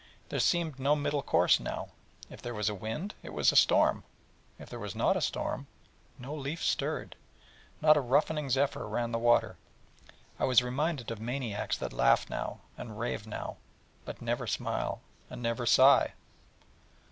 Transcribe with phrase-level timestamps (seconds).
[0.29, 1.89] There seemed no middle course now:
[2.27, 4.03] if there was a wind, it was a storm:
[4.57, 5.67] if there was not a storm,
[6.17, 7.15] no leaf stirred,
[7.81, 9.57] not a roughening zephyr ran the water.
[10.39, 13.57] I was reminded of maniacs that laugh now, and rave now
[14.03, 16.13] but never smile, and never sigh.